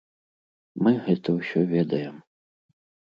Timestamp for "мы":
0.87-0.93